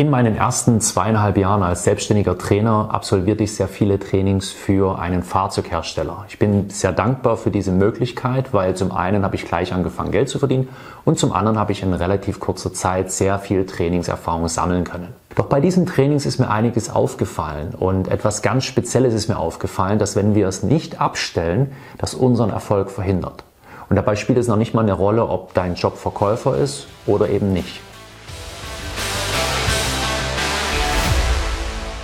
[0.00, 5.22] In meinen ersten zweieinhalb Jahren als selbstständiger Trainer absolvierte ich sehr viele Trainings für einen
[5.22, 6.24] Fahrzeughersteller.
[6.26, 10.30] Ich bin sehr dankbar für diese Möglichkeit, weil zum einen habe ich gleich angefangen, Geld
[10.30, 10.70] zu verdienen
[11.04, 15.08] und zum anderen habe ich in relativ kurzer Zeit sehr viel Trainingserfahrung sammeln können.
[15.34, 19.98] Doch bei diesen Trainings ist mir einiges aufgefallen und etwas ganz Spezielles ist mir aufgefallen,
[19.98, 23.44] dass wenn wir es nicht abstellen, das unseren Erfolg verhindert.
[23.90, 27.28] Und dabei spielt es noch nicht mal eine Rolle, ob dein Job Verkäufer ist oder
[27.28, 27.82] eben nicht.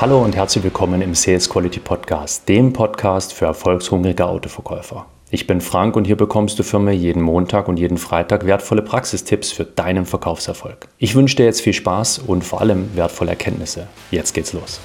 [0.00, 5.06] Hallo und herzlich willkommen im Sales Quality Podcast, dem Podcast für erfolgshungrige Autoverkäufer.
[5.32, 8.82] Ich bin Frank und hier bekommst du für mich jeden Montag und jeden Freitag wertvolle
[8.82, 10.86] Praxistipps für deinen Verkaufserfolg.
[10.98, 13.88] Ich wünsche dir jetzt viel Spaß und vor allem wertvolle Erkenntnisse.
[14.12, 14.78] Jetzt geht's los.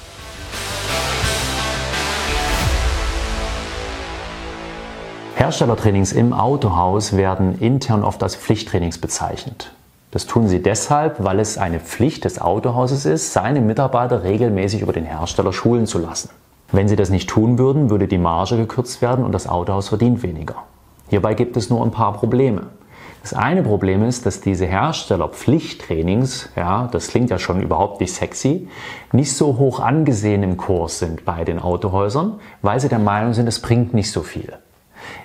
[5.36, 9.70] Herstellertrainings im Autohaus werden intern oft als Pflichttrainings bezeichnet.
[10.14, 14.92] Das tun sie deshalb, weil es eine Pflicht des Autohauses ist, seine Mitarbeiter regelmäßig über
[14.92, 16.30] den Hersteller schulen zu lassen.
[16.70, 20.22] Wenn sie das nicht tun würden, würde die Marge gekürzt werden und das Autohaus verdient
[20.22, 20.54] weniger.
[21.08, 22.68] Hierbei gibt es nur ein paar Probleme.
[23.22, 28.68] Das eine Problem ist, dass diese Hersteller-Pflichttrainings, ja, das klingt ja schon überhaupt nicht sexy,
[29.10, 33.48] nicht so hoch angesehen im Kurs sind bei den Autohäusern, weil sie der Meinung sind,
[33.48, 34.52] es bringt nicht so viel.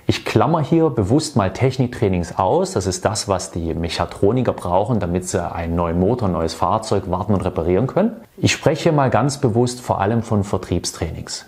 [0.06, 2.72] Ich klammer hier bewusst mal Techniktrainings aus.
[2.72, 7.10] Das ist das, was die Mechatroniker brauchen, damit sie einen neuen Motor, ein neues Fahrzeug
[7.10, 8.16] warten und reparieren können.
[8.36, 11.46] Ich spreche mal ganz bewusst vor allem von Vertriebstrainings.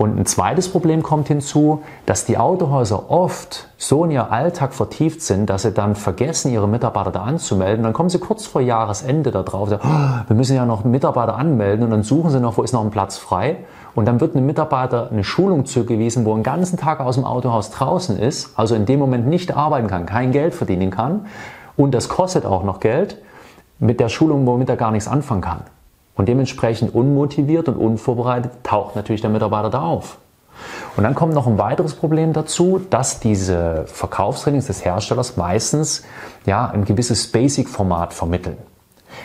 [0.00, 5.20] Und ein zweites Problem kommt hinzu, dass die Autohäuser oft so in ihr Alltag vertieft
[5.20, 7.82] sind, dass sie dann vergessen, ihre Mitarbeiter da anzumelden.
[7.84, 11.36] Dann kommen sie kurz vor Jahresende da drauf, sagen, oh, wir müssen ja noch Mitarbeiter
[11.36, 13.58] anmelden und dann suchen sie noch, wo ist noch ein Platz frei.
[13.94, 17.26] Und dann wird einem Mitarbeiter eine Schulung zugewiesen, wo er den ganzen Tag aus dem
[17.26, 21.26] Autohaus draußen ist, also in dem Moment nicht arbeiten kann, kein Geld verdienen kann.
[21.76, 23.18] Und das kostet auch noch Geld
[23.78, 25.60] mit der Schulung, womit er gar nichts anfangen kann.
[26.20, 30.18] Und dementsprechend unmotiviert und unvorbereitet taucht natürlich der Mitarbeiter da auf.
[30.98, 36.02] Und dann kommt noch ein weiteres Problem dazu, dass diese Verkaufstrainings des Herstellers meistens
[36.44, 38.58] ja, ein gewisses Basic-Format vermitteln.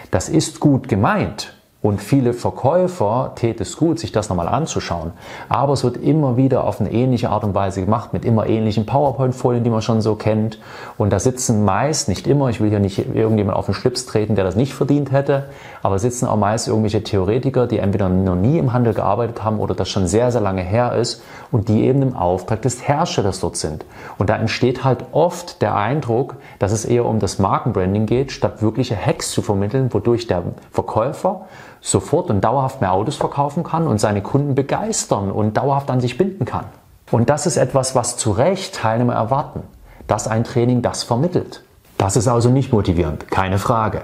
[0.09, 5.11] Das ist gut gemeint, und viele Verkäufer täte es gut, sich das nochmal anzuschauen.
[5.49, 8.87] Aber es wird immer wieder auf eine ähnliche Art und Weise gemacht, mit immer ähnlichen
[8.87, 10.57] PowerPoint-Folien, die man schon so kennt.
[10.97, 14.33] Und da sitzen meist, nicht immer, ich will hier nicht irgendjemand auf den Schlips treten,
[14.33, 15.43] der das nicht verdient hätte,
[15.83, 19.75] aber sitzen auch meist irgendwelche Theoretiker, die entweder noch nie im Handel gearbeitet haben oder
[19.75, 21.21] das schon sehr, sehr lange her ist
[21.51, 23.85] und die eben im Auftrag des Herstellers dort sind.
[24.17, 28.63] Und da entsteht halt oft der Eindruck, dass es eher um das Markenbranding geht, statt
[28.63, 30.41] wirkliche Hacks zu vermitteln, wodurch der
[30.71, 31.45] Verkäufer
[31.85, 36.17] sofort und dauerhaft mehr Autos verkaufen kann und seine Kunden begeistern und dauerhaft an sich
[36.17, 36.65] binden kann.
[37.11, 39.61] Und das ist etwas, was zu Recht Teilnehmer erwarten,
[40.07, 41.63] dass ein Training das vermittelt.
[41.99, 44.01] Das ist also nicht motivierend, keine Frage.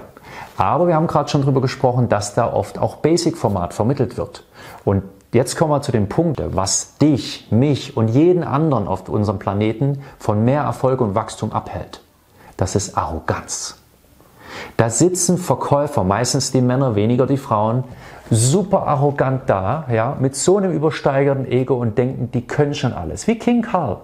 [0.56, 4.44] Aber wir haben gerade schon darüber gesprochen, dass da oft auch Basic-Format vermittelt wird.
[4.84, 9.40] Und jetzt kommen wir zu dem Punkt, was dich, mich und jeden anderen auf unserem
[9.40, 12.00] Planeten von mehr Erfolg und Wachstum abhält.
[12.56, 13.81] Das ist Arroganz.
[14.76, 17.84] Da sitzen Verkäufer, meistens die Männer, weniger die Frauen,
[18.30, 23.26] super arrogant da, ja, mit so einem übersteigerten Ego und denken, die können schon alles.
[23.26, 23.98] Wie King Karl.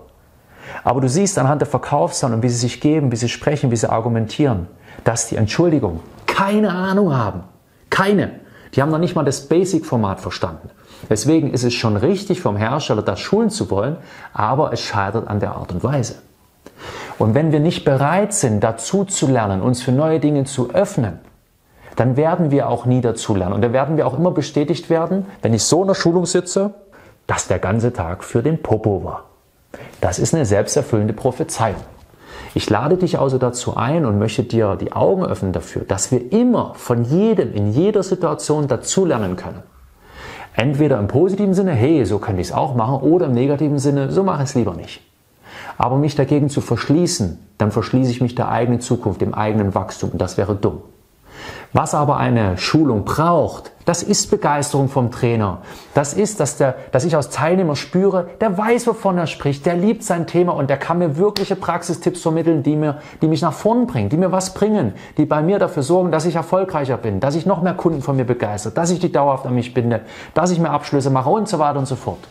[0.84, 3.90] Aber du siehst anhand der Verkaufszahlen wie sie sich geben, wie sie sprechen, wie sie
[3.90, 4.66] argumentieren,
[5.04, 7.44] dass die Entschuldigung keine Ahnung haben.
[7.90, 8.32] Keine.
[8.74, 10.70] Die haben noch nicht mal das Basic-Format verstanden.
[11.08, 13.96] Deswegen ist es schon richtig vom Hersteller, das schulen zu wollen,
[14.32, 16.16] aber es scheitert an der Art und Weise.
[17.18, 21.18] Und wenn wir nicht bereit sind, dazu zu lernen, uns für neue Dinge zu öffnen,
[21.96, 23.54] dann werden wir auch nie dazu lernen.
[23.54, 26.74] Und dann werden wir auch immer bestätigt werden, wenn ich so in der Schulung sitze,
[27.26, 29.24] dass der ganze Tag für den Popo war.
[30.00, 31.80] Das ist eine selbsterfüllende Prophezeiung.
[32.54, 36.32] Ich lade dich also dazu ein und möchte dir die Augen öffnen dafür, dass wir
[36.32, 39.62] immer von jedem in jeder Situation dazulernen können.
[40.54, 44.10] Entweder im positiven Sinne, hey, so könnte ich es auch machen, oder im negativen Sinne,
[44.10, 45.07] so mache ich es lieber nicht.
[45.78, 50.10] Aber mich dagegen zu verschließen, dann verschließe ich mich der eigenen Zukunft, dem eigenen Wachstum
[50.10, 50.82] und das wäre dumm.
[51.72, 55.58] Was aber eine Schulung braucht, das ist Begeisterung vom Trainer.
[55.92, 59.76] Das ist, dass, der, dass ich als Teilnehmer spüre, der weiß, wovon er spricht, der
[59.76, 63.52] liebt sein Thema und der kann mir wirkliche Praxistipps vermitteln, die, mir, die mich nach
[63.52, 67.20] vorn bringen, die mir was bringen, die bei mir dafür sorgen, dass ich erfolgreicher bin,
[67.20, 70.00] dass ich noch mehr Kunden von mir begeistert, dass ich die dauerhaft an mich binde,
[70.32, 72.26] dass ich mehr Abschlüsse mache und so weiter und so fort.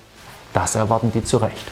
[0.53, 1.71] Das erwarten die zu Recht.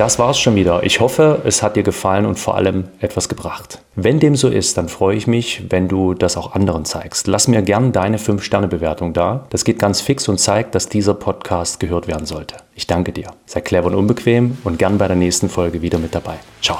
[0.00, 0.82] Das war's schon wieder.
[0.82, 3.82] Ich hoffe, es hat dir gefallen und vor allem etwas gebracht.
[3.96, 7.26] Wenn dem so ist, dann freue ich mich, wenn du das auch anderen zeigst.
[7.26, 9.44] Lass mir gern deine 5-Sterne-Bewertung da.
[9.50, 12.56] Das geht ganz fix und zeigt, dass dieser Podcast gehört werden sollte.
[12.74, 13.26] Ich danke dir.
[13.44, 16.38] Sei clever und unbequem und gern bei der nächsten Folge wieder mit dabei.
[16.62, 16.78] Ciao.